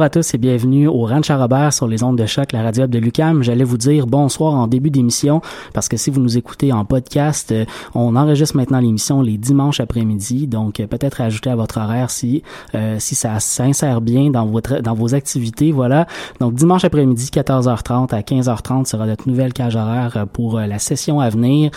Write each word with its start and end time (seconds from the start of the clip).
Bonjour 0.00 0.06
à 0.06 0.22
tous 0.22 0.32
et 0.32 0.38
bienvenue 0.38 0.88
au 0.88 1.04
Ranch 1.04 1.28
à 1.28 1.36
Robert 1.36 1.74
sur 1.74 1.86
les 1.86 2.02
ondes 2.02 2.16
de 2.16 2.24
choc, 2.24 2.52
la 2.52 2.62
radio 2.62 2.86
de 2.86 2.98
Lucam. 2.98 3.42
J'allais 3.42 3.64
vous 3.64 3.76
dire 3.76 4.06
bonsoir 4.06 4.54
en 4.54 4.66
début 4.66 4.88
d'émission 4.88 5.42
parce 5.74 5.90
que 5.90 5.98
si 5.98 6.08
vous 6.08 6.22
nous 6.22 6.38
écoutez 6.38 6.72
en 6.72 6.86
podcast, 6.86 7.52
euh, 7.52 7.66
on 7.94 8.16
enregistre 8.16 8.56
maintenant 8.56 8.80
l'émission 8.80 9.20
les 9.20 9.36
dimanches 9.36 9.78
après-midi, 9.78 10.46
donc 10.46 10.80
euh, 10.80 10.86
peut-être 10.86 11.20
ajouter 11.20 11.50
à 11.50 11.56
votre 11.56 11.76
horaire 11.76 12.10
si 12.10 12.42
euh, 12.74 12.96
si 12.98 13.14
ça 13.14 13.38
s'insère 13.40 14.00
bien 14.00 14.30
dans 14.30 14.46
votre 14.46 14.80
dans 14.80 14.94
vos 14.94 15.14
activités. 15.14 15.70
Voilà. 15.70 16.06
Donc 16.40 16.54
dimanche 16.54 16.86
après-midi 16.86 17.28
14h30 17.30 18.14
à 18.14 18.22
15h30 18.22 18.86
sera 18.86 19.04
notre 19.04 19.28
nouvelle 19.28 19.52
cage 19.52 19.76
horaire 19.76 20.24
pour 20.32 20.60
la 20.60 20.78
session 20.78 21.20
à 21.20 21.28
venir. 21.28 21.72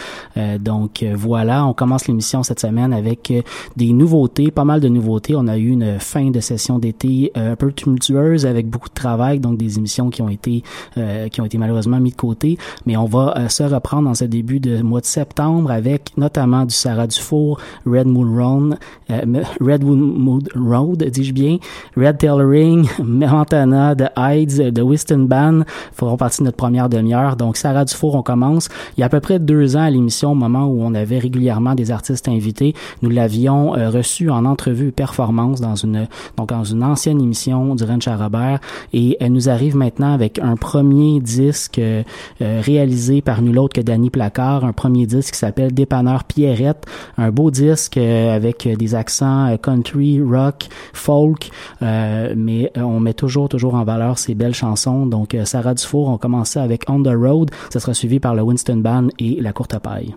donc 0.61 1.03
voilà, 1.13 1.65
on 1.65 1.73
commence 1.73 2.07
l'émission 2.07 2.41
cette 2.41 2.61
semaine 2.61 2.93
avec 2.93 3.33
des 3.75 3.91
nouveautés, 3.91 4.49
pas 4.49 4.63
mal 4.63 4.79
de 4.79 4.87
nouveautés. 4.87 5.35
On 5.35 5.49
a 5.49 5.57
eu 5.57 5.67
une 5.67 5.99
fin 5.99 6.31
de 6.31 6.39
session 6.39 6.79
d'été 6.79 7.29
un 7.35 7.57
peu 7.57 7.73
tumultueuse 7.73 8.12
avec 8.17 8.67
beaucoup 8.67 8.89
de 8.89 8.93
travail, 8.93 9.39
donc 9.39 9.57
des 9.57 9.77
émissions 9.77 10.09
qui 10.09 10.21
ont 10.21 10.29
été 10.29 10.63
euh, 10.97 11.27
qui 11.29 11.41
ont 11.41 11.45
été 11.45 11.57
malheureusement 11.57 11.99
mis 11.99 12.11
de 12.11 12.15
côté. 12.15 12.57
Mais 12.85 12.97
on 12.97 13.05
va 13.05 13.33
euh, 13.37 13.49
se 13.49 13.63
reprendre 13.63 14.07
dans 14.07 14.13
ce 14.13 14.25
début 14.25 14.59
de 14.59 14.81
mois 14.81 15.01
de 15.01 15.05
septembre 15.05 15.71
avec 15.71 16.15
notamment 16.17 16.65
du 16.65 16.73
Sarah 16.73 17.07
Dufour, 17.07 17.59
Red 17.85 18.07
Moon 18.07 18.35
Road, 18.35 18.77
euh, 19.09 19.43
Red 19.61 19.83
Moon 19.83 20.39
Road, 20.55 21.03
dis-je 21.03 21.33
bien, 21.33 21.57
Red 21.97 22.17
Tailoring, 22.17 22.87
Montana, 23.03 23.95
The 23.95 24.11
Hides, 24.17 24.73
The 24.73 24.81
Whiston 24.81 25.25
Band 25.29 25.63
feront 25.93 26.17
partie 26.17 26.39
de 26.39 26.45
notre 26.45 26.57
première 26.57 26.89
demi-heure. 26.89 27.35
Donc 27.35 27.57
Sarah 27.57 27.85
Dufour, 27.85 28.15
on 28.15 28.23
commence. 28.23 28.69
Il 28.97 29.01
y 29.01 29.03
a 29.03 29.07
à 29.07 29.09
peu 29.09 29.19
près 29.19 29.39
deux 29.39 29.75
ans 29.75 29.83
à 29.83 29.89
l'émission, 29.89 30.31
au 30.31 30.35
moment 30.35 30.65
où 30.65 30.81
on 30.81 30.93
avait 30.93 31.19
régulièrement 31.19 31.75
des 31.75 31.91
artistes 31.91 32.27
invités, 32.27 32.73
nous 33.01 33.09
l'avions 33.09 33.71
reçu 33.71 34.29
en 34.29 34.45
entrevue 34.45 34.91
performance 34.91 35.61
dans 35.61 35.75
une 35.75 36.07
donc 36.37 36.49
dans 36.49 36.63
une 36.63 36.83
ancienne 36.83 37.21
émission 37.21 37.75
du 37.75 37.83
Et 38.93 39.17
elle 39.19 39.31
nous 39.31 39.49
arrive 39.49 39.75
maintenant 39.75 40.13
avec 40.13 40.39
un 40.39 40.55
premier 40.55 41.19
disque 41.19 41.79
euh, 41.79 42.03
réalisé 42.39 43.21
par 43.21 43.41
nul 43.41 43.57
autre 43.59 43.75
que 43.75 43.81
Danny 43.81 44.09
Placard, 44.09 44.65
un 44.65 44.73
premier 44.73 45.05
disque 45.05 45.33
qui 45.33 45.39
s'appelle 45.39 45.73
Dépanneur 45.73 46.23
Pierrette, 46.23 46.85
un 47.17 47.31
beau 47.31 47.51
disque 47.51 47.97
euh, 47.97 48.35
avec 48.35 48.67
des 48.67 48.95
accents 48.95 49.51
euh, 49.51 49.57
country, 49.57 50.21
rock, 50.21 50.67
folk, 50.93 51.49
mais 51.81 52.71
on 52.75 52.99
met 52.99 53.13
toujours 53.13 53.49
toujours 53.49 53.75
en 53.75 53.83
valeur 53.83 54.17
ces 54.17 54.35
belles 54.35 54.55
chansons. 54.55 55.05
Donc 55.05 55.35
Sarah 55.45 55.73
Dufour, 55.73 56.09
on 56.09 56.17
commençait 56.17 56.59
avec 56.59 56.89
On 56.89 57.01
the 57.01 57.15
Road, 57.15 57.51
ça 57.69 57.79
sera 57.79 57.93
suivi 57.93 58.19
par 58.19 58.35
le 58.35 58.41
Winston 58.41 58.77
Band 58.77 59.07
et 59.19 59.39
La 59.41 59.53
Courte 59.53 59.77
Paille. 59.79 60.15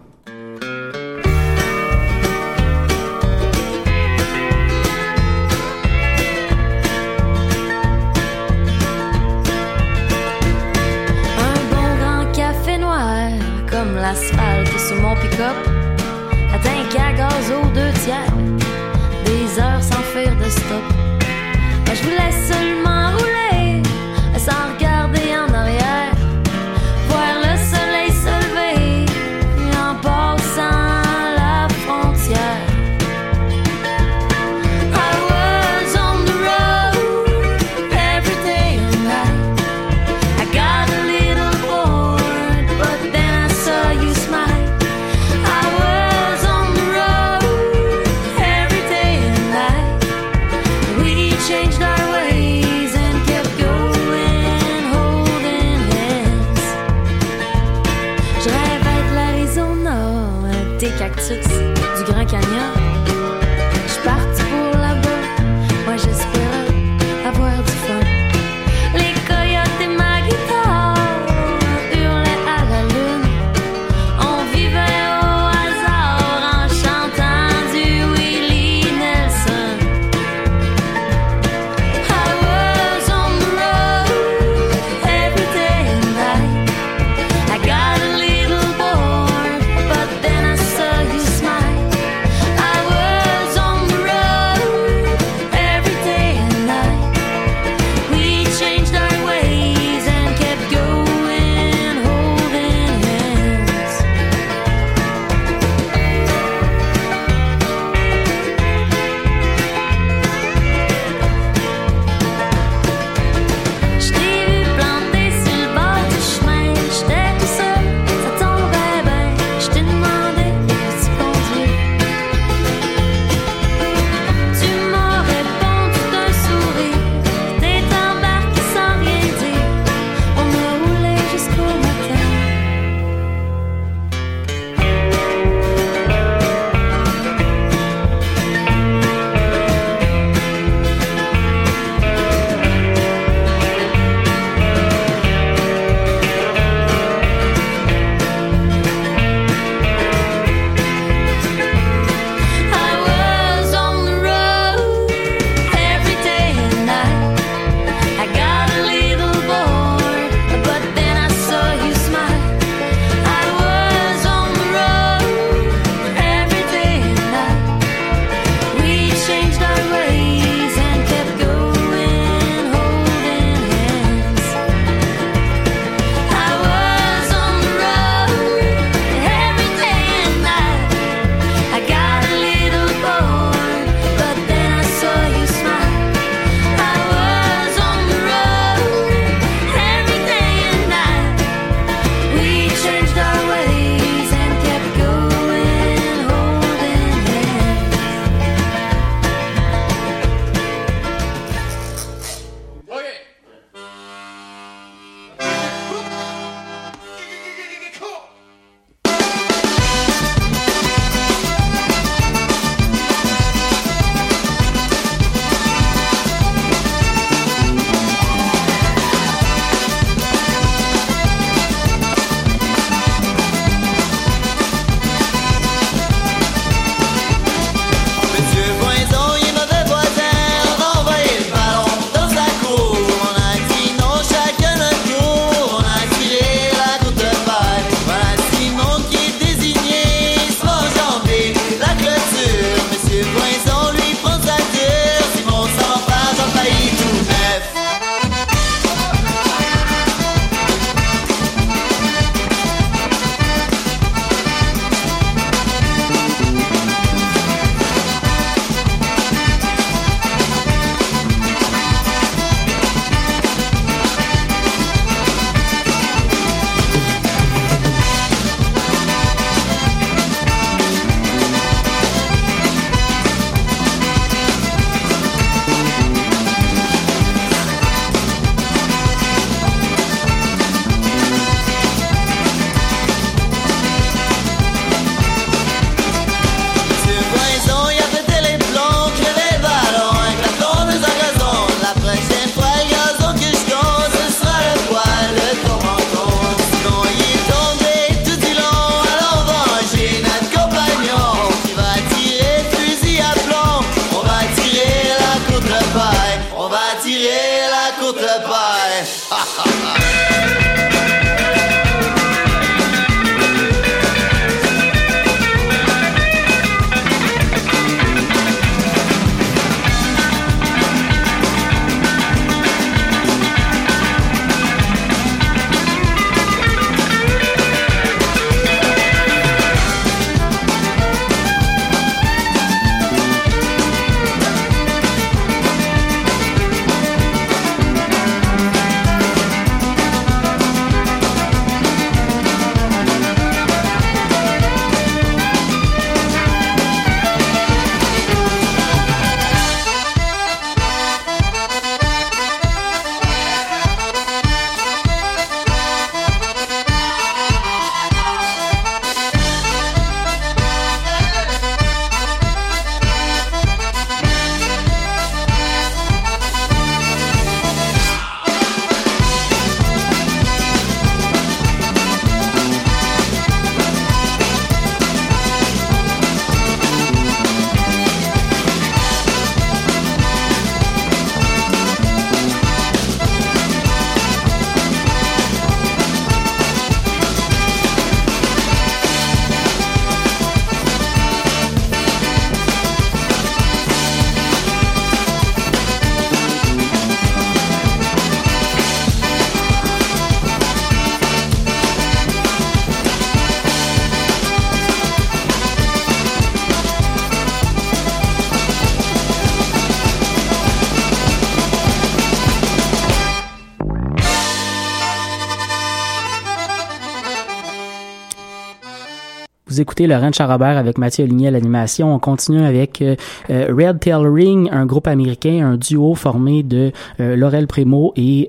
Vous 419.76 419.82
écoutez 419.82 420.06
Laurent 420.06 420.32
Charabert 420.32 420.78
avec 420.78 420.96
Mathieu 420.96 421.24
Aligné 421.24 421.48
à 421.48 421.50
l'animation. 421.50 422.14
On 422.14 422.18
continue 422.18 422.64
avec 422.64 423.02
euh, 423.02 423.14
euh, 423.50 423.66
Red 423.68 424.00
Tail 424.00 424.26
Ring, 424.26 424.70
un 424.72 424.86
groupe 424.86 425.06
américain, 425.06 425.72
un 425.72 425.76
duo 425.76 426.14
formé 426.14 426.62
de 426.62 426.92
euh, 427.20 427.36
Laurel 427.36 427.66
Primo 427.66 428.14
et 428.16 428.48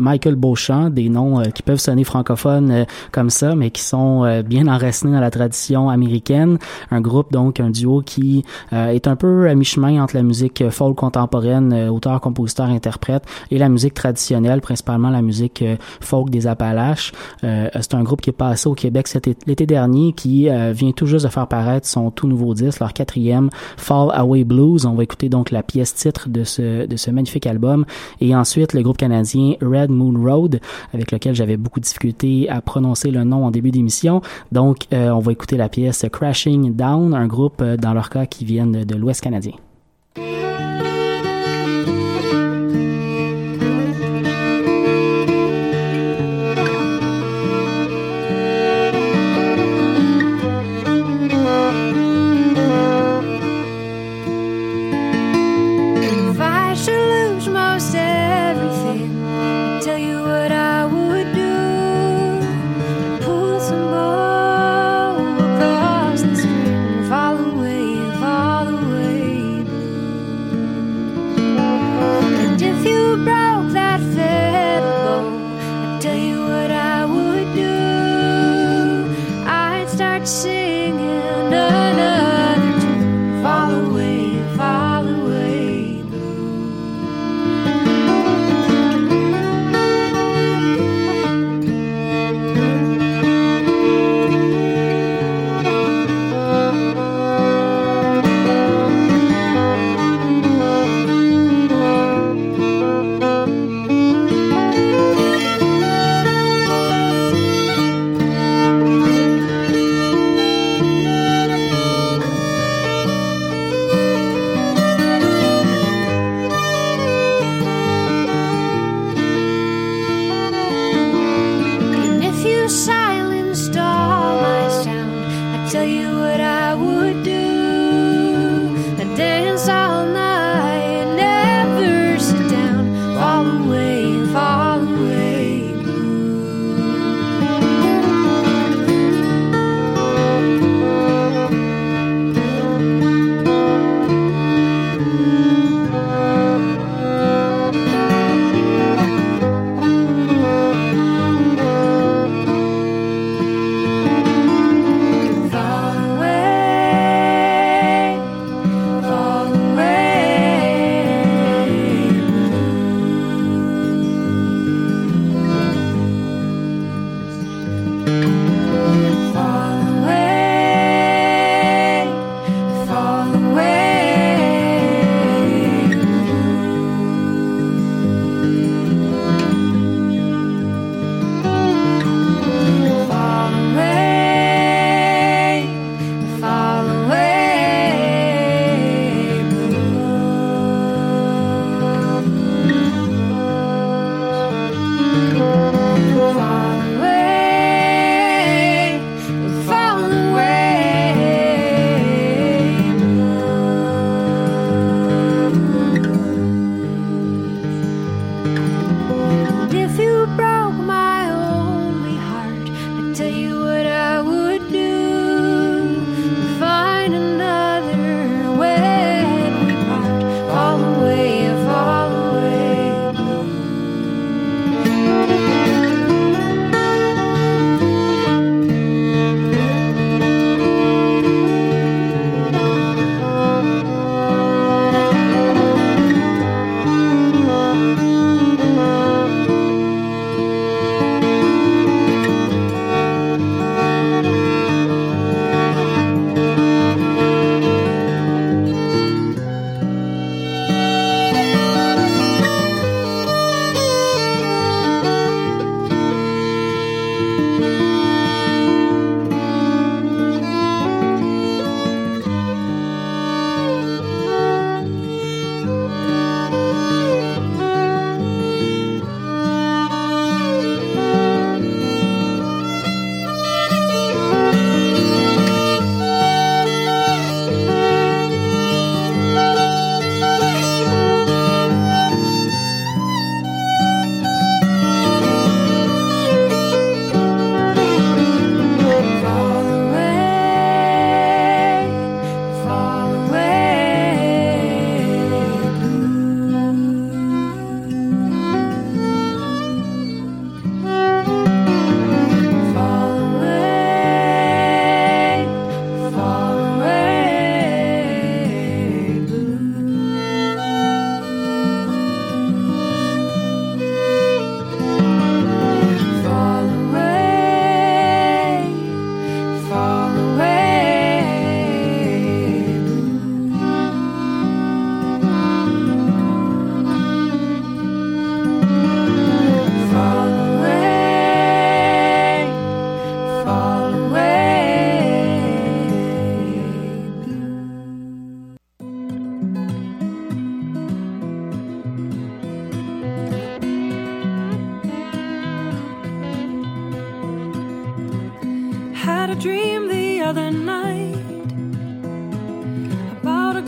Michael 0.00 0.34
Beauchamp, 0.34 0.90
des 0.90 1.08
noms 1.08 1.40
qui 1.54 1.62
peuvent 1.62 1.78
sonner 1.78 2.02
francophones 2.02 2.84
comme 3.12 3.30
ça, 3.30 3.54
mais 3.54 3.70
qui 3.70 3.82
sont 3.82 4.42
bien 4.44 4.66
enracinés 4.66 5.12
dans 5.12 5.20
la 5.20 5.30
tradition 5.30 5.88
américaine. 5.88 6.58
Un 6.90 7.00
groupe, 7.00 7.30
donc, 7.30 7.60
un 7.60 7.70
duo 7.70 8.02
qui 8.04 8.44
est 8.72 9.06
un 9.06 9.14
peu 9.14 9.48
à 9.48 9.54
mi-chemin 9.54 10.02
entre 10.02 10.16
la 10.16 10.24
musique 10.24 10.64
folk 10.70 10.96
contemporaine, 10.96 11.88
auteur, 11.90 12.20
compositeur, 12.20 12.66
interprète, 12.66 13.22
et 13.52 13.58
la 13.58 13.68
musique 13.68 13.94
traditionnelle, 13.94 14.60
principalement 14.60 15.10
la 15.10 15.22
musique 15.22 15.62
folk 16.00 16.30
des 16.30 16.48
Appalaches. 16.48 17.12
C'est 17.42 17.94
un 17.94 18.02
groupe 18.02 18.20
qui 18.20 18.30
est 18.30 18.32
passé 18.32 18.68
au 18.68 18.74
Québec 18.74 19.06
l'été 19.46 19.66
dernier, 19.66 20.12
qui 20.12 20.48
euh, 20.56 20.72
vient 20.72 20.92
tout 20.92 21.06
juste 21.06 21.24
de 21.24 21.30
faire 21.30 21.46
paraître 21.46 21.86
son 21.86 22.10
tout 22.10 22.26
nouveau 22.26 22.54
disque, 22.54 22.80
leur 22.80 22.92
quatrième, 22.92 23.50
Fall 23.76 24.10
Away 24.12 24.44
Blues. 24.44 24.86
On 24.86 24.94
va 24.94 25.02
écouter 25.02 25.28
donc 25.28 25.50
la 25.50 25.62
pièce 25.62 25.94
titre 25.94 26.28
de 26.28 26.44
ce, 26.44 26.86
de 26.86 26.96
ce 26.96 27.10
magnifique 27.10 27.46
album. 27.46 27.84
Et 28.20 28.34
ensuite, 28.34 28.72
le 28.72 28.82
groupe 28.82 28.96
canadien 28.96 29.54
Red 29.60 29.90
Moon 29.90 30.14
Road, 30.18 30.60
avec 30.92 31.12
lequel 31.12 31.34
j'avais 31.34 31.56
beaucoup 31.56 31.80
de 31.80 31.84
difficultés 31.84 32.48
à 32.48 32.60
prononcer 32.60 33.10
le 33.10 33.24
nom 33.24 33.44
en 33.44 33.50
début 33.50 33.70
d'émission. 33.70 34.22
Donc, 34.52 34.78
euh, 34.92 35.10
on 35.10 35.20
va 35.20 35.32
écouter 35.32 35.56
la 35.56 35.68
pièce 35.68 36.04
Crashing 36.10 36.74
Down, 36.74 37.14
un 37.14 37.26
groupe, 37.26 37.60
euh, 37.60 37.76
dans 37.76 37.92
leur 37.92 38.10
cas, 38.10 38.26
qui 38.26 38.44
viennent 38.44 38.84
de 38.84 38.94
l'Ouest 38.96 39.20
canadien. 39.20 39.52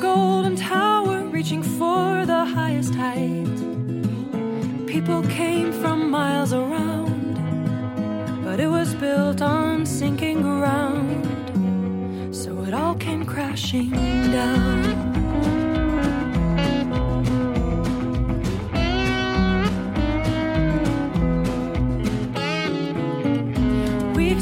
Golden 0.00 0.57
tower 0.57 1.25
reaching 1.25 1.62
for 1.62 2.25
the 2.26 2.45
highest 2.45 2.95
height. 2.95 3.47
People 4.87 5.23
came 5.23 5.73
from 5.73 6.11
miles 6.11 6.52
around, 6.52 7.35
but 8.45 8.61
it 8.61 8.69
was 8.69 8.95
built 8.95 9.43
on 9.43 9.85
sinking 9.87 10.42
ground, 10.42 11.27
so 12.35 12.62
it 12.64 12.75
all 12.75 12.94
came 12.94 13.25
crashing 13.25 13.90
down. 14.33 15.16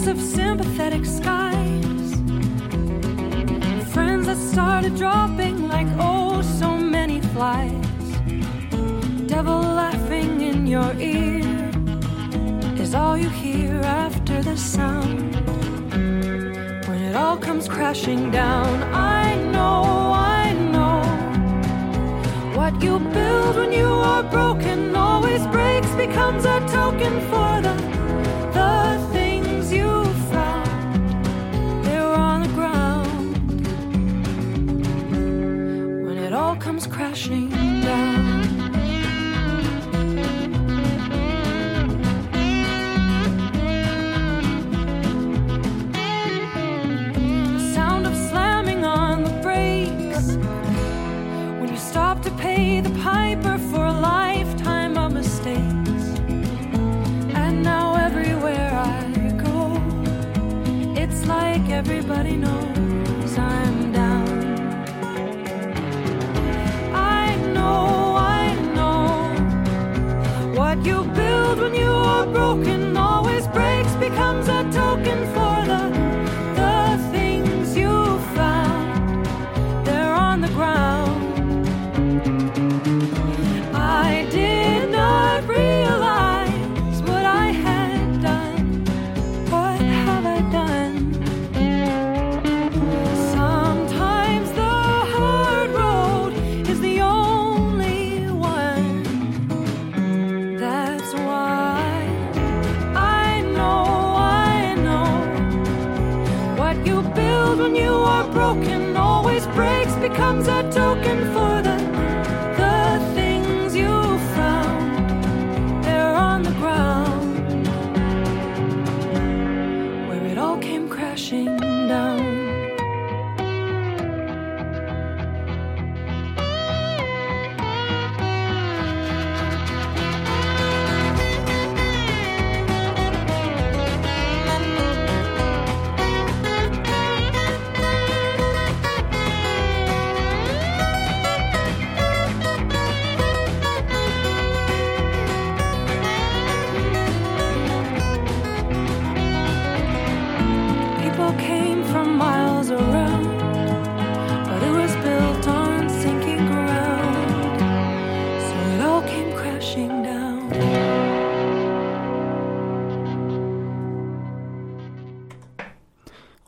Of 0.09 0.21
sympathetic 0.21 1.05
skies, 1.05 2.11
friends 3.93 4.27
that 4.29 4.37
started 4.53 4.95
dropping 4.95 5.36
all 12.97 13.17
you 13.17 13.29
hear 13.29 13.81
after 13.83 14.43
the 14.43 14.57
sound. 14.57 15.35
When 16.89 17.01
it 17.09 17.15
all 17.15 17.37
comes 17.37 17.69
crashing 17.69 18.31
down, 18.31 18.83
I 18.95 19.35
know, 19.53 19.83
I 20.41 20.53
know. 20.73 21.01
What 22.59 22.83
you 22.83 22.99
build 22.99 23.57
when 23.57 23.73
you 23.73 23.91
are 24.13 24.23
broken 24.23 24.97
always 24.97 25.47
breaks, 25.49 25.91
becomes 25.95 26.45
a 26.45 26.59
token 26.79 27.15
for 27.31 27.53
the, 27.67 27.86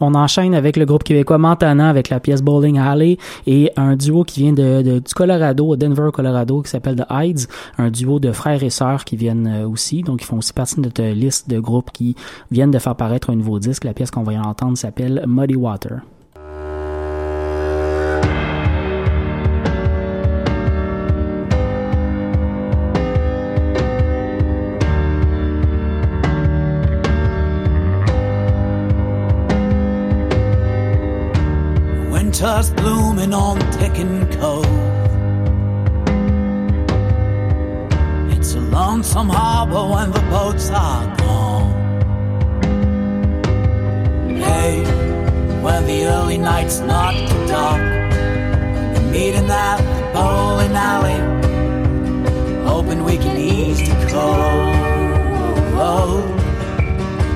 On 0.09 0.15
enchaîne 0.15 0.55
avec 0.55 0.79
le 0.79 0.87
groupe 0.87 1.05
québécois 1.05 1.37
Montana 1.37 1.91
avec 1.91 2.09
la 2.09 2.19
pièce 2.19 2.41
Bowling 2.41 2.79
Alley 2.79 3.19
et 3.47 3.71
un 3.77 3.95
duo 3.95 4.25
qui 4.25 4.41
vient 4.41 4.55
de, 4.55 5.01
du 5.01 5.15
Colorado, 5.15 5.77
Denver, 5.77 6.09
Colorado, 6.15 6.63
qui 6.63 6.71
s'appelle 6.71 6.97
The 6.97 7.05
Hides, 7.11 7.47
un 7.77 7.91
duo 7.91 8.19
de 8.19 8.33
frères 8.33 8.63
et 8.63 8.71
sœurs 8.71 9.05
qui 9.05 9.17
viennent 9.17 9.47
euh, 9.47 9.69
aussi, 9.69 10.01
donc 10.03 10.23
ils 10.23 10.25
font 10.25 10.39
aussi 10.39 10.55
partie 10.55 10.77
de 10.77 10.81
notre 10.81 11.05
liste 11.05 11.51
de 11.51 11.61
groupes 11.61 11.91
qui 11.93 12.17
viennent 12.51 12.71
de 12.71 12.79
faire 12.79 12.97
paraître 12.97 13.29
un 13.29 13.37
nouveau 13.37 13.59
disque. 13.59 13.85
La 13.85 13.93
pièce 13.93 14.11
qu'on 14.11 14.23
va 14.23 14.33
y 14.33 14.39
entendre 14.39 14.79
s'appelle 14.79 15.25
Muddy 15.27 15.57
Water. 15.57 16.01
Winter's 32.41 32.71
blooming 32.71 33.35
on 33.35 33.59
Ticking 33.73 34.25
Cove. 34.31 34.65
It's 38.31 38.55
a 38.55 38.61
lonesome 38.61 39.29
harbor 39.29 39.85
when 39.93 40.13
the 40.13 40.21
boats 40.31 40.71
are 40.71 41.17
gone. 41.17 41.73
Hey, 44.37 44.85
when 45.63 45.85
the 45.89 46.05
early 46.05 46.39
night's 46.39 46.79
not 46.79 47.13
too 47.13 47.47
dark, 47.49 47.83
meeting 49.11 49.51
at 49.51 49.79
the 49.79 50.13
bowling 50.15 50.77
alley, 50.77 51.19
hoping 52.63 53.03
we 53.03 53.17
can 53.17 53.37
ease 53.37 53.81
the 53.81 54.07
cold. 54.13 54.77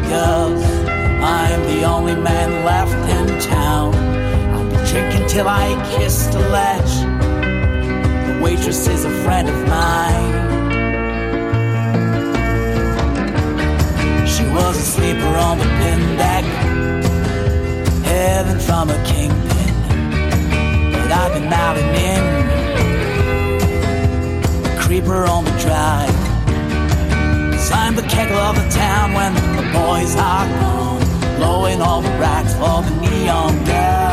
Girls, 0.08 0.62
I'm 1.24 1.60
the 1.64 1.82
only 1.82 2.14
man 2.14 2.64
left 2.64 2.94
in 3.10 3.40
town. 3.40 4.21
Drinking 4.92 5.26
till 5.26 5.48
I 5.48 5.72
kiss 5.96 6.26
the 6.26 6.40
ledge. 6.50 6.94
The 8.26 8.38
waitress 8.42 8.86
is 8.88 9.06
a 9.06 9.10
friend 9.24 9.48
of 9.48 9.56
mine. 9.66 10.32
She 14.26 14.44
was 14.48 14.76
a 14.76 14.82
sleeper 14.82 15.34
on 15.48 15.56
the 15.60 15.64
pin 15.64 16.16
deck, 16.18 16.44
heaven 18.04 18.58
from 18.58 18.90
a 18.90 19.02
kingpin. 19.04 19.74
But 20.92 21.10
I've 21.10 21.32
been 21.32 21.50
out 21.50 21.78
and 21.78 21.96
in, 21.96 22.22
a 24.66 24.78
creeper 24.78 25.24
on 25.24 25.46
the 25.46 25.52
drive. 25.52 26.14
i 27.72 27.86
I'm 27.86 27.96
the 27.96 28.02
kegel 28.02 28.36
of 28.36 28.56
the 28.56 28.68
town 28.68 29.14
when 29.14 29.32
the 29.56 29.62
boys 29.72 30.14
are 30.16 30.46
gone, 30.60 31.00
blowing 31.38 31.80
all 31.80 32.02
the 32.02 32.10
racks 32.20 32.52
for 32.56 32.82
the 32.82 32.90
neon 33.00 33.64
girl. 33.64 34.11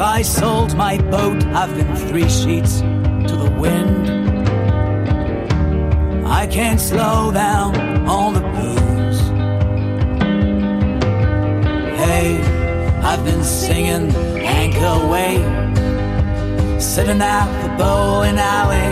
Since 0.00 0.12
I 0.12 0.22
sold 0.22 0.74
my 0.76 0.96
boat, 0.96 1.44
I've 1.48 1.76
been 1.76 1.94
three 1.94 2.30
sheets 2.30 2.80
to 2.80 3.36
the 3.36 3.54
wind. 3.60 4.08
I 6.26 6.46
can't 6.46 6.80
slow 6.80 7.30
down 7.30 7.76
on 8.08 8.32
the 8.32 8.40
booze. 8.40 9.20
Hey, 12.00 12.40
I've 13.02 13.22
been 13.26 13.44
singing 13.44 14.10
Anchor 14.38 15.06
Way, 15.06 15.36
sitting 16.80 17.20
at 17.20 17.50
the 17.60 17.68
bowling 17.76 18.38
alley, 18.38 18.88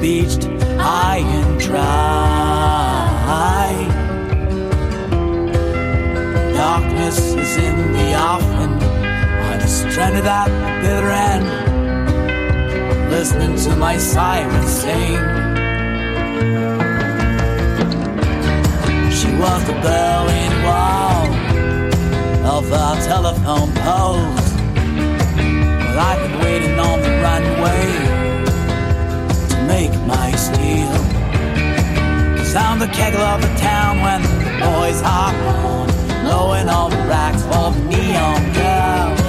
beached 0.00 0.44
high 0.80 1.18
and 1.18 1.60
dry. 1.60 3.10
Darkness 6.54 7.18
is 7.34 7.56
in 7.58 7.92
the 7.92 8.14
offing. 8.18 8.71
Stranded 9.72 10.26
at 10.26 10.48
the 10.48 10.70
bitter 10.82 11.10
end, 11.10 11.46
listening 13.10 13.56
to 13.56 13.74
my 13.76 13.96
siren 13.96 14.66
sing. 14.66 15.16
She 19.10 19.28
was 19.40 19.64
the 19.64 19.72
Berlin 19.80 20.52
Wall 20.62 21.26
of 22.54 22.70
our 22.70 22.96
telephone 22.96 23.72
poles. 23.80 24.46
But 25.80 25.96
I've 26.08 26.20
been 26.20 26.38
waiting 26.40 26.78
on 26.78 27.00
the 27.00 27.12
runway 27.24 27.86
to 29.48 29.56
make 29.66 29.94
my 30.06 30.32
steal. 30.32 30.92
Cause 32.36 32.54
I'm 32.54 32.78
the 32.78 32.88
kegel 32.88 33.22
of 33.22 33.40
the 33.40 33.54
town 33.56 34.02
when 34.02 34.20
the 34.20 34.28
boys 34.60 35.00
hop 35.00 35.34
on, 35.34 35.88
blowing 36.24 36.68
all 36.68 36.90
the 36.90 37.02
racks 37.08 37.42
for 37.44 37.72
the 37.72 37.80
neon 37.88 38.52
girls 38.52 39.21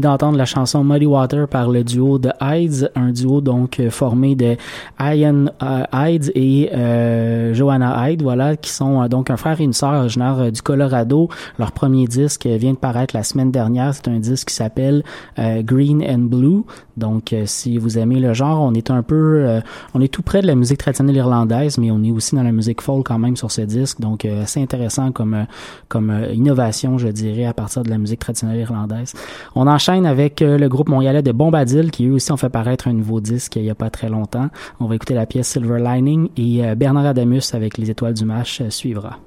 d'entendre 0.00 0.36
la 0.36 0.44
chanson 0.44 0.84
Muddy 0.84 1.06
Water 1.06 1.48
par 1.48 1.70
le 1.70 1.84
duo 1.84 2.18
de 2.18 2.30
Hides, 2.40 2.90
un 2.94 3.12
duo 3.12 3.40
donc 3.40 3.80
euh, 3.80 3.90
formé 3.90 4.34
de 4.34 4.56
Ian 5.00 5.46
euh, 5.62 5.84
Hyde 5.92 6.32
et 6.34 6.70
euh, 6.72 7.54
Joanna 7.54 8.10
Hyde, 8.10 8.22
voilà, 8.22 8.56
qui 8.56 8.70
sont 8.70 9.06
donc 9.08 9.30
un 9.30 9.36
frère 9.36 9.60
et 9.60 9.64
une 9.64 9.72
sœur 9.72 10.06
du 10.52 10.62
Colorado. 10.62 11.28
Leur 11.58 11.72
premier 11.72 12.06
disque 12.06 12.46
vient 12.46 12.72
de 12.72 12.78
paraître 12.78 13.14
la 13.14 13.22
semaine 13.22 13.50
dernière. 13.50 13.94
C'est 13.94 14.08
un 14.08 14.18
disque 14.18 14.48
qui 14.48 14.54
s'appelle 14.54 15.02
Green 15.36 16.02
and 16.02 16.28
Blue. 16.28 16.62
Donc, 16.96 17.34
si 17.44 17.78
vous 17.78 17.98
aimez 17.98 18.18
le 18.18 18.34
genre, 18.34 18.60
on 18.60 18.74
est 18.74 18.90
un 18.90 19.02
peu, 19.02 19.60
on 19.94 20.00
est 20.00 20.12
tout 20.12 20.22
près 20.22 20.42
de 20.42 20.46
la 20.46 20.54
musique 20.54 20.78
traditionnelle 20.78 21.16
irlandaise, 21.16 21.78
mais 21.78 21.90
on 21.90 22.02
est 22.02 22.10
aussi 22.10 22.34
dans 22.34 22.42
la 22.42 22.52
musique 22.52 22.80
folk 22.80 23.06
quand 23.06 23.18
même 23.18 23.36
sur 23.36 23.50
ce 23.50 23.60
disque. 23.62 24.00
Donc, 24.00 24.24
euh, 24.24 24.42
assez 24.42 24.60
intéressant 24.60 25.12
comme 25.12 25.46
comme 25.88 26.12
innovation, 26.32 26.98
je 26.98 27.08
dirais, 27.08 27.44
à 27.44 27.52
partir 27.52 27.82
de 27.82 27.90
la 27.90 27.98
musique 27.98 28.20
traditionnelle 28.20 28.60
irlandaise. 28.60 29.14
On 29.54 29.66
enchaîne 29.66 29.87
avec 29.88 30.42
euh, 30.42 30.58
le 30.58 30.68
groupe 30.68 30.88
montréalais 30.88 31.22
de 31.22 31.32
Bombadil, 31.32 31.90
qui 31.90 32.06
eux 32.06 32.12
aussi 32.12 32.30
ont 32.30 32.36
fait 32.36 32.50
paraître 32.50 32.88
un 32.88 32.92
nouveau 32.92 33.20
disque 33.20 33.56
il 33.56 33.64
y 33.64 33.70
a 33.70 33.74
pas 33.74 33.90
très 33.90 34.08
longtemps. 34.08 34.48
On 34.80 34.86
va 34.86 34.94
écouter 34.94 35.14
la 35.14 35.24
pièce 35.26 35.48
Silver 35.48 35.78
Lining 35.80 36.28
et 36.36 36.64
euh, 36.64 36.74
Bernard 36.74 37.06
Adamus 37.06 37.54
avec 37.54 37.78
les 37.78 37.90
étoiles 37.90 38.14
du 38.14 38.24
match 38.24 38.60
euh, 38.60 38.70
suivra. 38.70 39.18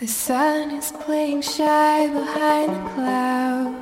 The 0.00 0.06
sun 0.06 0.70
is 0.78 0.92
playing 1.06 1.40
shy 1.40 2.08
behind 2.08 2.70
the 2.74 2.82
clouds. 2.94 3.72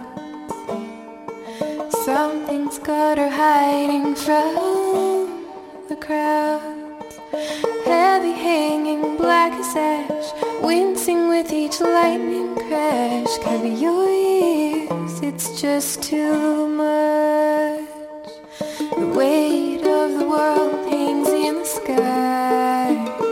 Something's 2.05 2.79
got 2.79 3.19
her 3.19 3.29
hiding 3.29 4.14
from 4.14 5.29
the 5.88 5.97
crowds. 5.97 6.74
Heavy 7.85 8.33
hanging 8.33 9.16
black 9.16 9.53
as 9.53 9.75
ash, 9.77 10.62
wincing 10.62 11.29
with 11.29 11.53
each 11.53 11.81
lightning 11.81 12.55
crash. 12.55 13.38
Cover 13.42 13.66
your 13.66 14.09
ears, 14.09 15.20
it's 15.20 15.61
just 15.61 16.03
too 16.03 16.68
much. 16.68 17.81
The 18.99 19.12
weight 19.16 19.85
of 19.85 20.18
the 20.18 20.27
world 20.29 20.88
hangs 20.88 21.29
in 21.29 21.55
the 21.57 21.64
sky. 21.64 23.24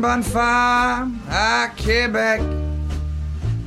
Bonne 0.00 0.22
femme 0.22 1.18
à 1.30 1.68
Québec 1.76 2.40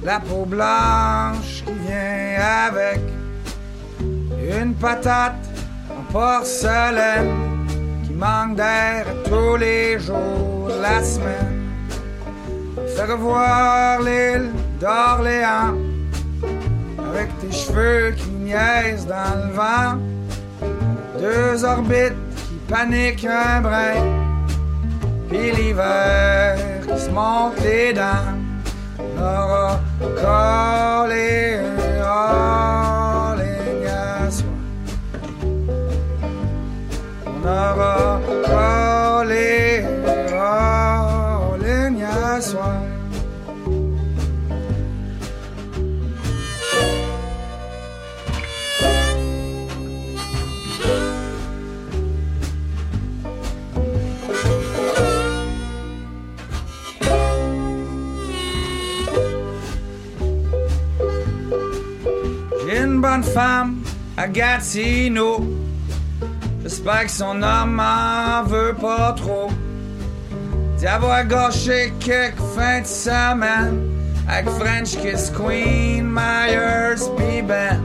la 0.01 0.19
peau 0.19 0.45
blanche 0.45 1.63
qui 1.63 1.73
vient 1.87 2.41
avec 2.67 2.99
une 4.01 4.73
patate 4.73 5.45
en 5.91 6.11
porcelaine 6.11 7.67
qui 8.03 8.13
manque 8.13 8.55
d'air 8.55 9.05
tous 9.25 9.57
les 9.57 9.99
jours 9.99 10.69
de 10.75 10.81
la 10.81 11.03
semaine. 11.03 11.69
Fais 12.95 13.05
revoir 13.05 14.01
l'île 14.01 14.49
d'Orléans 14.79 15.77
avec 17.11 17.29
tes 17.41 17.51
cheveux 17.51 18.11
qui 18.17 18.29
niaisent 18.29 19.05
dans 19.05 19.35
le 19.45 19.53
vent. 19.53 19.99
Deux 21.19 21.63
orbites 21.63 22.17
qui 22.47 22.55
paniquent 22.67 23.25
un 23.25 23.61
brin. 23.61 24.22
Puis 25.33 25.51
l'hiver 25.51 26.55
qui 26.87 26.99
se 26.99 27.09
monte 27.09 27.59
les 27.63 27.91
dents. 27.91 28.37
On 28.99 29.19
aura 29.19 29.79
collé. 29.99 31.57
On 37.25 37.41
aura 37.49 38.19
collé 38.45 39.81
ligne 41.63 42.05
à 42.05 42.39
soi. 42.39 42.82
Bonne 63.13 63.23
femme 63.23 63.75
à 64.17 64.27
Gatineau. 64.27 65.45
J'espère 66.63 67.05
que 67.05 67.11
son 67.11 67.43
homme 67.43 67.79
en 67.79 68.43
veut 68.43 68.73
pas 68.73 69.13
trop. 69.13 69.49
D'y 70.77 70.87
avoir 70.87 71.23
gâché 71.27 71.93
quelques 71.99 72.41
fins 72.55 72.81
de 72.81 72.87
semaine 72.87 73.81
avec 74.27 74.49
French 74.49 74.97
Kiss 74.97 75.29
Queen, 75.29 76.09
Myers, 76.09 77.07
pis 77.15 77.43
Ben. 77.43 77.83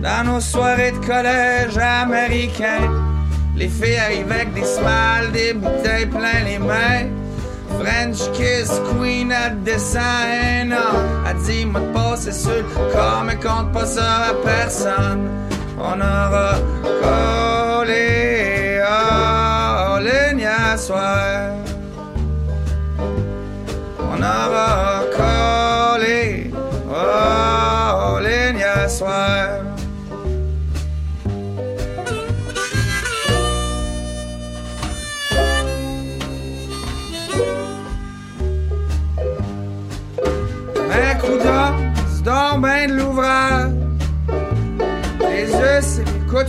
Dans 0.00 0.24
nos 0.24 0.40
soirées 0.40 0.92
de 0.92 1.04
collège 1.04 1.76
américain, 1.76 2.88
les 3.56 3.68
filles 3.68 3.96
arrivent 3.96 4.30
avec 4.30 4.54
des 4.54 4.64
smiles, 4.64 5.32
des 5.32 5.54
bouteilles 5.54 6.06
plein 6.06 6.44
les 6.44 6.58
mains. 6.60 7.08
French 7.80 8.30
Kiss 8.32 8.70
Queen, 8.90 9.32
elle 9.32 9.62
descend. 9.62 10.02
Elle 11.26 11.36
dit, 11.44 11.66
moi 11.66 11.80
passer 11.92 12.32
sur 12.32 12.50
le 12.52 12.92
corps, 12.92 13.24
mais 13.26 13.36
compte 13.36 13.72
pas 13.72 13.86
ça 13.86 14.30
à 14.30 14.34
personne. 14.44 15.28
On 15.78 16.00
aura 16.00 16.54
collé 17.02 18.24
ligne 20.04 20.46
à 20.46 20.76
soir. 20.76 21.73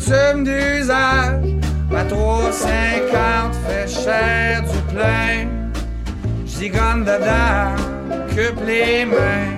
Coutumes 0.06 0.44
d'usage. 0.44 1.56
Ma 1.90 2.04
3,50 2.04 3.54
fait 3.68 3.88
cher 3.88 4.62
du 4.62 4.94
plein. 4.94 5.48
J'zigonne 6.46 7.04
dedans, 7.04 7.76
occupe 8.12 8.66
les 8.66 9.06
mains. 9.06 9.55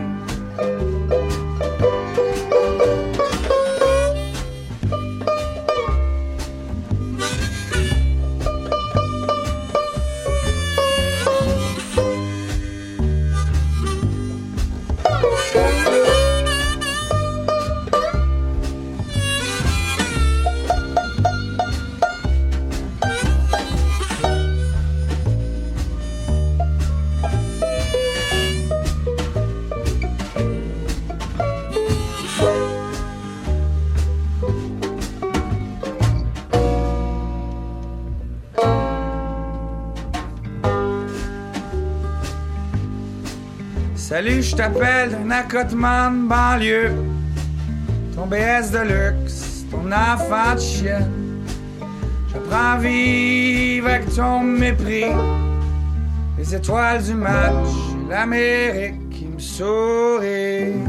Je 44.48 44.56
t'appelle 44.56 45.12
d'un 45.12 45.32
accotement 45.32 46.10
de 46.10 46.28
banlieue. 46.28 46.92
Ton 48.16 48.26
BS 48.28 48.72
de 48.72 48.80
luxe, 48.80 49.66
ton 49.70 49.92
enfant 49.92 50.56
de 50.56 50.60
chienne. 50.60 51.44
J'apprends 52.32 52.74
à 52.74 52.78
vivre 52.78 53.88
avec 53.88 54.14
ton 54.16 54.42
mépris. 54.42 55.12
Les 56.38 56.56
étoiles 56.56 57.04
du 57.04 57.14
match, 57.14 57.68
l'Amérique 58.10 59.10
qui 59.10 59.26
me 59.26 59.40
sourit. 59.40 60.87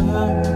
never 0.00 0.47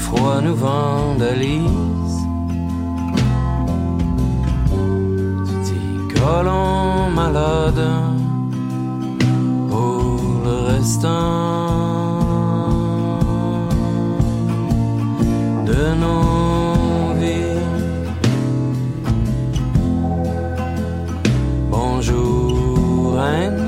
froid 0.00 0.40
nous 0.40 0.54
vandalise, 0.54 2.18
petit 5.46 6.14
colon 6.14 7.10
malade 7.14 7.84
pour 9.70 10.20
le 10.44 10.54
restant 10.72 12.20
de 15.68 15.82
nos 16.02 17.14
vies. 17.20 17.64
Bonjour 21.70 23.14
Reine. 23.16 23.59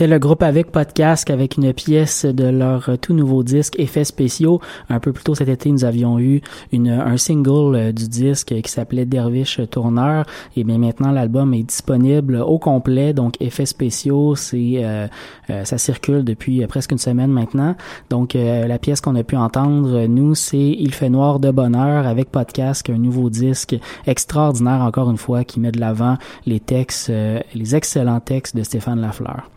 C'était 0.00 0.14
le 0.14 0.18
groupe 0.18 0.42
avec 0.42 0.72
podcast 0.72 1.28
avec 1.28 1.58
une 1.58 1.74
pièce 1.74 2.24
de 2.24 2.46
leur 2.46 2.88
tout 3.02 3.12
nouveau 3.12 3.42
disque 3.42 3.78
Effets 3.78 4.04
spéciaux. 4.04 4.58
Un 4.88 4.98
peu 4.98 5.12
plus 5.12 5.24
tôt 5.24 5.34
cet 5.34 5.50
été, 5.50 5.70
nous 5.70 5.84
avions 5.84 6.18
eu 6.18 6.40
une, 6.72 6.88
un 6.88 7.18
single 7.18 7.74
euh, 7.76 7.92
du 7.92 8.08
disque 8.08 8.54
qui 8.62 8.70
s'appelait 8.70 9.04
Dervish 9.04 9.60
Tourneur. 9.70 10.24
Et 10.56 10.64
bien 10.64 10.78
maintenant, 10.78 11.10
l'album 11.10 11.52
est 11.52 11.64
disponible 11.64 12.36
au 12.36 12.58
complet. 12.58 13.12
Donc 13.12 13.34
Effets 13.42 13.66
spéciaux, 13.66 14.36
c'est 14.36 14.76
euh, 14.76 15.06
euh, 15.50 15.64
ça 15.66 15.76
circule 15.76 16.24
depuis 16.24 16.62
euh, 16.62 16.66
presque 16.66 16.92
une 16.92 16.96
semaine 16.96 17.30
maintenant. 17.30 17.76
Donc 18.08 18.34
euh, 18.34 18.66
la 18.66 18.78
pièce 18.78 19.02
qu'on 19.02 19.16
a 19.16 19.22
pu 19.22 19.36
entendre, 19.36 20.06
nous, 20.06 20.34
c'est 20.34 20.56
Il 20.56 20.94
fait 20.94 21.10
noir 21.10 21.40
de 21.40 21.50
bonheur 21.50 22.06
avec 22.06 22.30
podcast, 22.30 22.88
un 22.88 22.96
nouveau 22.96 23.28
disque 23.28 23.76
extraordinaire 24.06 24.80
encore 24.80 25.10
une 25.10 25.18
fois 25.18 25.44
qui 25.44 25.60
met 25.60 25.72
de 25.72 25.80
l'avant 25.80 26.16
les 26.46 26.60
textes, 26.60 27.12
les 27.54 27.76
excellents 27.76 28.20
textes 28.20 28.56
de 28.56 28.62
Stéphane 28.62 29.02
Lafleur. 29.02 29.50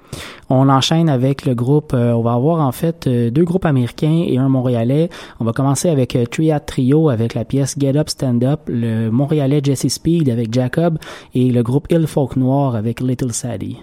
On 0.49 0.69
enchaîne 0.69 1.09
avec 1.09 1.45
le 1.45 1.55
groupe, 1.55 1.93
euh, 1.93 2.11
on 2.11 2.21
va 2.21 2.33
avoir 2.33 2.59
en 2.65 2.71
fait 2.71 3.07
euh, 3.07 3.29
deux 3.29 3.43
groupes 3.43 3.65
américains 3.65 4.23
et 4.27 4.37
un 4.37 4.49
montréalais. 4.49 5.09
On 5.39 5.45
va 5.45 5.53
commencer 5.53 5.89
avec 5.89 6.15
euh, 6.15 6.25
Triad 6.25 6.65
Trio 6.65 7.09
avec 7.09 7.33
la 7.33 7.45
pièce 7.45 7.75
Get 7.77 7.97
Up 7.97 8.09
Stand 8.09 8.43
Up, 8.43 8.61
le 8.67 9.09
montréalais 9.09 9.61
Jesse 9.63 9.87
Speed 9.87 10.29
avec 10.29 10.53
Jacob 10.53 10.97
et 11.33 11.51
le 11.51 11.63
groupe 11.63 11.87
Il 11.89 12.07
Folk 12.07 12.35
Noir 12.35 12.75
avec 12.75 12.99
Little 13.01 13.33
Sadie. 13.33 13.77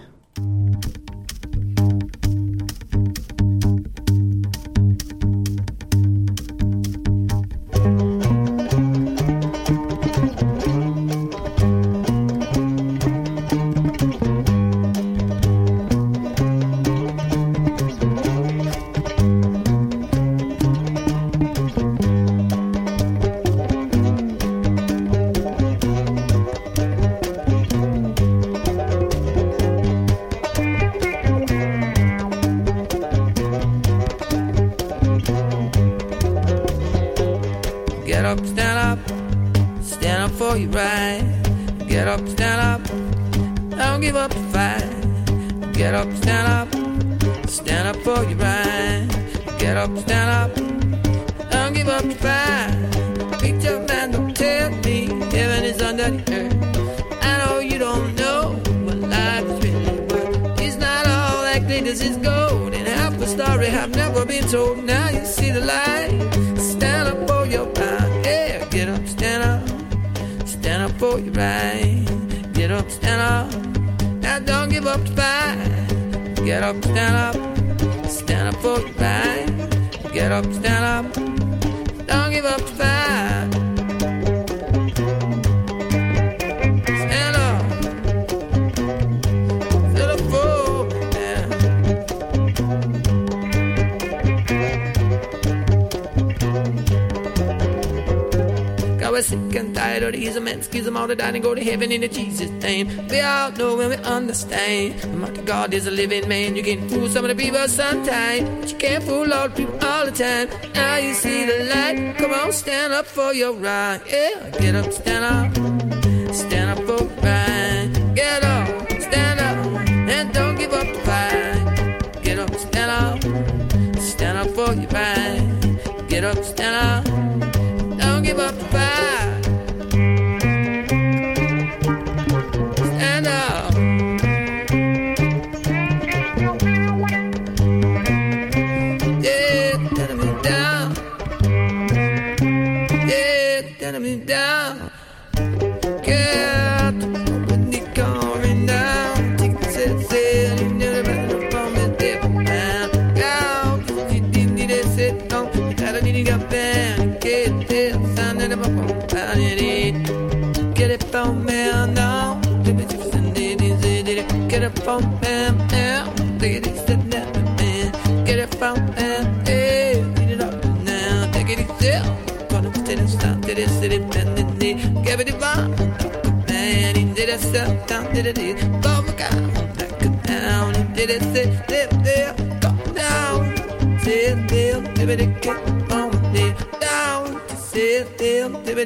The 104.50 105.08
mighty 105.14 105.42
God 105.42 105.72
is 105.72 105.86
a 105.86 105.90
living 105.90 106.28
man. 106.28 106.56
You 106.56 106.62
can 106.62 106.88
fool 106.88 107.08
some 107.08 107.24
of 107.24 107.36
the 107.36 107.40
people 107.40 107.66
sometimes, 107.68 108.48
but 108.60 108.72
you 108.72 108.78
can't 108.78 109.04
fool 109.04 109.32
all 109.32 109.48
the 109.48 109.54
people 109.54 109.78
all 109.86 110.06
the 110.06 110.12
time. 110.12 110.48
Now 110.74 110.96
you 110.96 111.14
see 111.14 111.44
the 111.44 111.64
light. 111.64 112.16
Come 112.18 112.32
on, 112.32 112.52
stand 112.52 112.92
up 112.92 113.06
for 113.06 113.32
your 113.32 113.52
right. 113.52 114.00
Yeah, 114.08 114.50
get 114.58 114.74
up, 114.74 114.92
stand 114.92 115.24
up, 115.24 115.69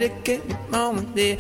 delicate 0.09 0.45
moment 0.71 1.15
there 1.15 1.39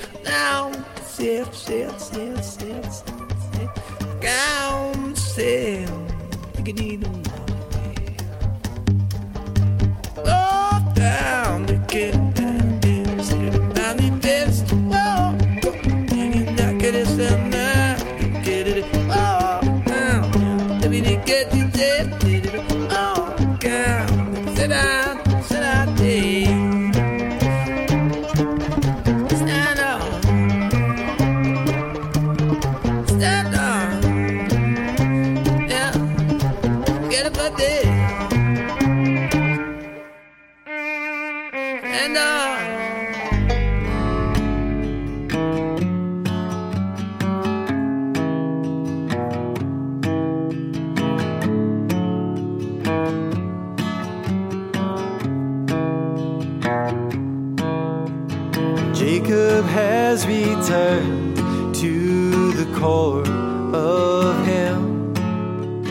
Has 59.55 60.27
returned 60.27 61.37
to 61.77 62.53
the 62.53 62.67
core 62.79 63.27
of 63.75 64.47
him. 64.47 65.15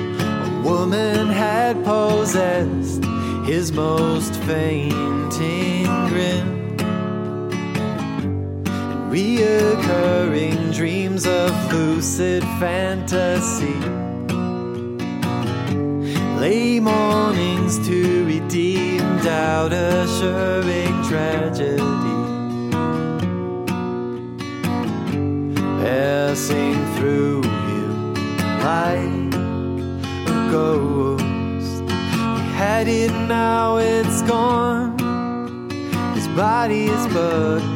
A 0.05 0.61
woman 0.63 1.27
had 1.27 1.83
possessed 1.83 3.03
his 3.45 3.71
most 3.71 4.35
fainting 4.43 5.85
grin. 6.07 6.77
Reoccurring 9.09 10.73
dreams 10.73 11.25
of 11.25 11.73
lucid 11.73 12.43
fantasy. 12.59 13.79
Lay 16.39 16.79
mornings 16.79 17.85
to 17.87 18.25
redeem 18.25 18.99
doubt, 19.19 19.73
assuring 19.73 21.03
tragedy. 21.03 21.92
fight 32.83 33.11
now, 33.27 33.77
it's 33.77 34.21
gone. 34.23 34.97
His 36.15 36.27
body 36.29 36.85
is 36.85 37.07
but 37.13 37.72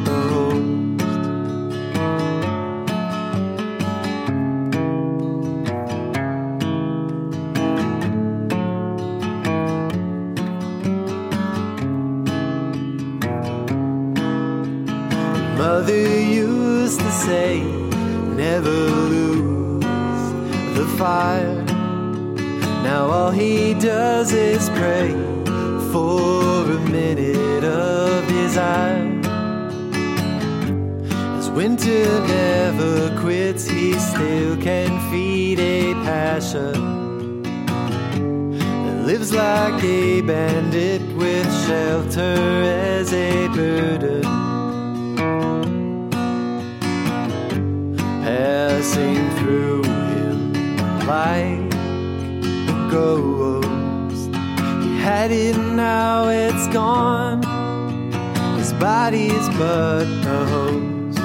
but 59.98 60.22
the 60.22 60.46
host. 60.46 61.18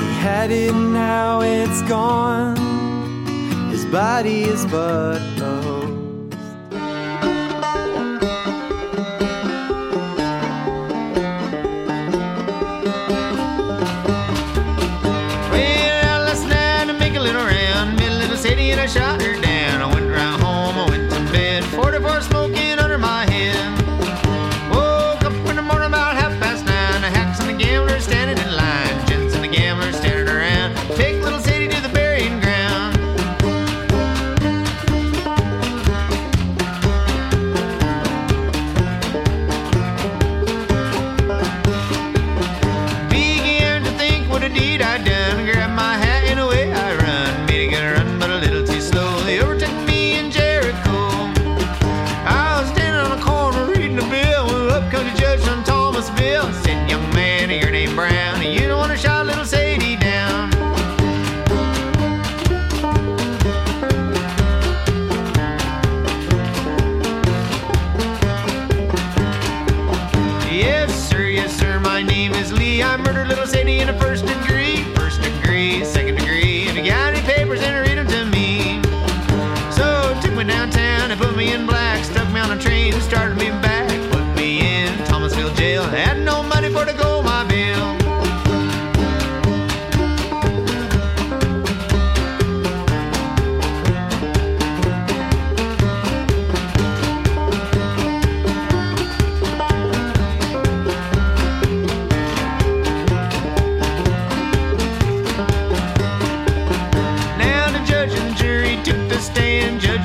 He 0.00 0.08
had 0.22 0.52
it, 0.52 0.72
now 0.72 1.40
it's 1.40 1.82
gone. 1.88 2.56
His 3.72 3.84
body 3.86 4.42
is 4.44 4.64
but 4.66 5.20
a 5.40 5.62
host. 5.62 5.73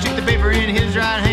Shook 0.01 0.15
the 0.15 0.21
paper 0.21 0.51
in 0.51 0.69
his 0.69 0.95
right 0.95 1.19
hand. 1.19 1.28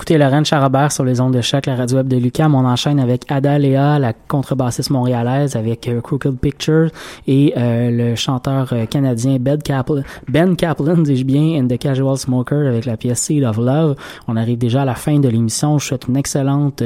Écoutez 0.00 0.16
Lorraine 0.16 0.46
Charabert 0.46 0.92
sur 0.92 1.04
les 1.04 1.20
ondes 1.20 1.34
de 1.34 1.42
choc, 1.42 1.66
la 1.66 1.76
radio 1.76 1.98
web 1.98 2.08
de 2.08 2.16
Lucam. 2.16 2.54
On 2.54 2.64
enchaîne 2.64 2.98
avec 2.98 3.30
Ada 3.30 3.58
Léa, 3.58 3.98
la 3.98 4.14
contrebassiste 4.14 4.88
montréalaise, 4.88 5.56
avec 5.56 5.88
euh, 5.88 6.00
Crooked 6.00 6.38
Pictures 6.38 6.88
et 7.26 7.52
euh, 7.58 7.90
le 7.90 8.14
chanteur 8.14 8.72
euh, 8.72 8.86
canadien 8.86 9.36
Ben 9.38 9.60
Kaplan, 9.60 10.02
ben 10.26 10.56
Kaplan, 10.56 10.96
dis-je 10.96 11.24
bien, 11.24 11.62
and 11.62 11.68
the 11.68 11.76
Casual 11.76 12.16
Smoker 12.16 12.66
avec 12.66 12.86
la 12.86 12.96
pièce 12.96 13.20
Seed 13.20 13.44
of 13.44 13.58
Love. 13.58 13.94
On 14.26 14.36
arrive 14.36 14.56
déjà 14.56 14.82
à 14.82 14.84
la 14.86 14.94
fin 14.94 15.18
de 15.18 15.28
l'émission. 15.28 15.78
Je 15.78 15.88
souhaite 15.88 16.08
une 16.08 16.16
excellente 16.16 16.82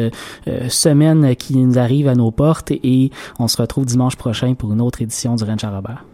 semaine 0.69 1.37
qui 1.37 1.57
nous 1.57 1.79
arrive 1.79 2.09
à 2.09 2.17
nos 2.17 2.33
portes 2.33 2.73
et 2.73 3.13
on 3.39 3.47
se 3.47 3.63
retrouve 3.63 3.87
dimanche 3.87 4.17
prochain 4.17 4.55
pour 4.55 4.73
une 4.73 4.81
autre 4.81 5.03
édition 5.03 5.37
du 5.37 5.45
Rennes 5.45 5.61
Charabert. 5.61 6.05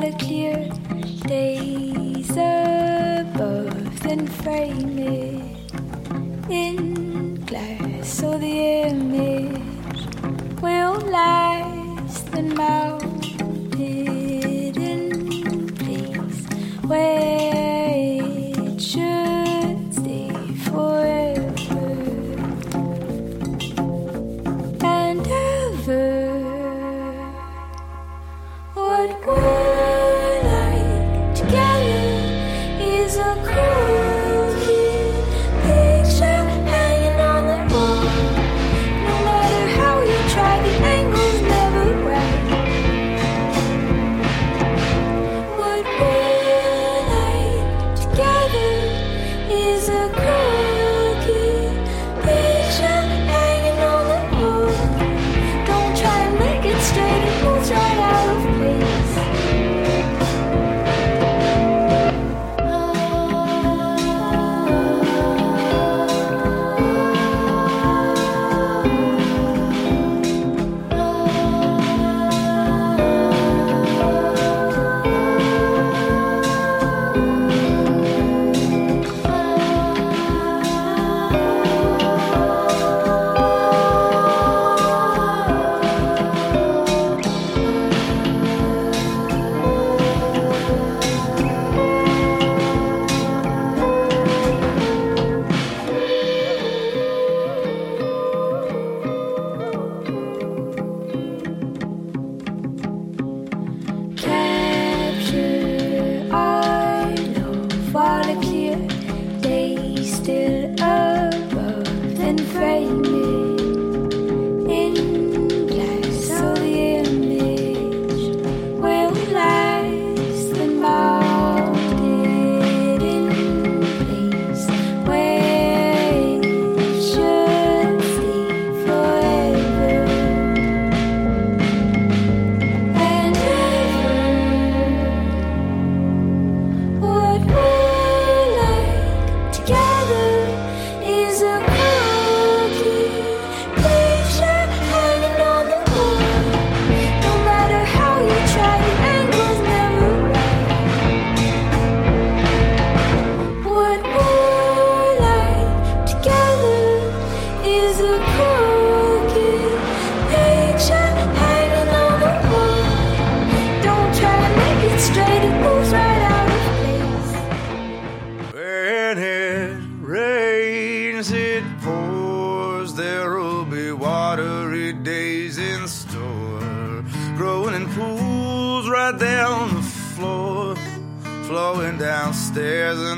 The 0.00 0.12
clear. 0.18 0.70
Days 1.26 2.30
above 2.30 4.00
then 4.00 4.26
frame 4.26 4.98
it 4.98 6.50
in 6.50 7.34
glass 7.46 8.08
so 8.08 8.36
the 8.38 8.86
image. 8.86 10.06
Will 10.60 10.98
last 11.10 12.28
and 12.34 12.54
mounted 12.54 12.83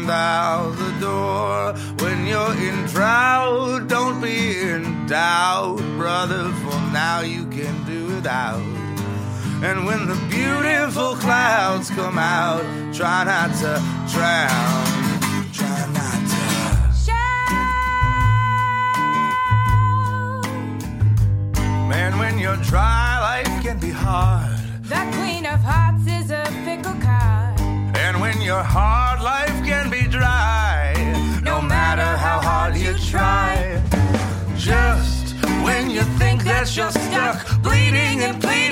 and 0.07 0.13
out 0.13 0.71
the 0.77 0.93
door. 1.01 1.73
When 1.99 2.27
you're 2.27 2.55
in 2.55 2.87
drought, 2.87 3.89
don't 3.89 4.21
be 4.21 4.61
in 4.61 5.07
doubt, 5.07 5.79
brother, 5.97 6.51
for 6.63 6.79
now 6.93 7.23
you 7.23 7.45
can 7.47 7.85
do 7.85 8.07
without. 8.15 8.63
And 9.65 9.85
when 9.87 10.07
the 10.07 10.15
beautiful 10.29 11.17
clouds 11.17 11.91
come 11.91 12.19
out, 12.19 12.63
try 12.95 13.25
not 13.25 13.51
to 13.63 13.83
drown. 14.13 14.87
Try 15.53 15.87
not 15.93 16.21
to. 16.31 16.47
Man, 21.89 22.19
when 22.19 22.39
you're 22.39 22.57
dry, 22.57 23.06
When 28.47 28.63
hard, 28.63 29.21
life 29.23 29.65
can 29.65 29.91
be 29.91 30.03
dry. 30.07 30.95
No 31.43 31.61
matter 31.61 32.17
how 32.17 32.39
hard 32.41 32.77
you 32.77 32.95
try. 32.97 33.83
Just 34.57 35.35
when 35.65 35.91
you 35.91 36.03
think 36.21 36.45
that 36.45 36.77
you're 36.77 36.93
stuck, 36.93 37.61
bleeding 37.61 38.23
and 38.23 38.41
pleading 38.41 38.66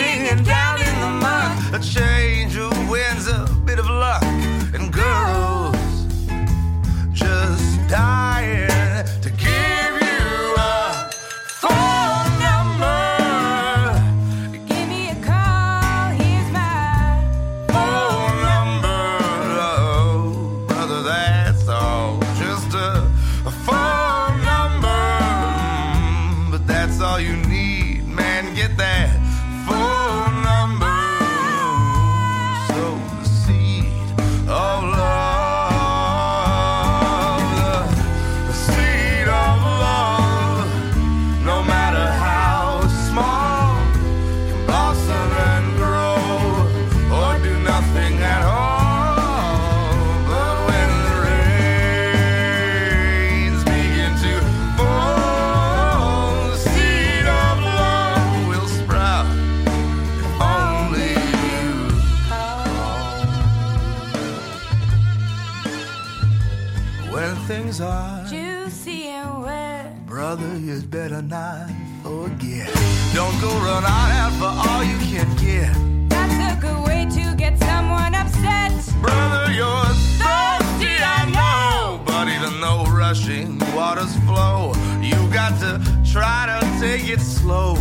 take 86.99 87.09
it 87.09 87.21
slow. 87.21 87.73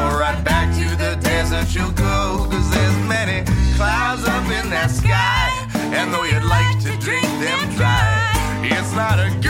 Or 0.00 0.10
right 0.24 0.42
back 0.42 0.74
to 0.80 0.88
the 0.96 1.16
desert 1.20 1.74
you'll 1.74 1.90
go. 1.90 2.48
Cause 2.50 2.70
there's 2.70 2.98
many 3.06 3.44
clouds 3.76 4.24
up 4.24 4.44
in 4.58 4.70
that 4.70 4.90
sky. 4.90 5.48
And 5.96 6.12
though 6.12 6.24
you'd 6.24 6.48
like 6.58 6.78
to 6.86 6.92
drink 6.98 7.26
them 7.44 7.60
dry, 7.76 8.08
it's 8.62 8.92
not 8.94 9.18
a 9.18 9.45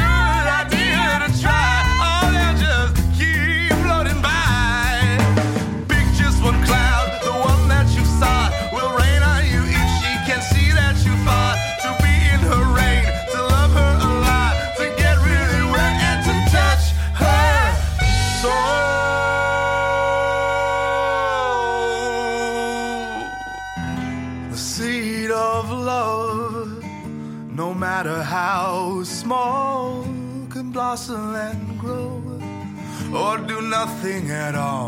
nothing 33.77 34.31
at 34.31 34.55
all. 34.55 34.86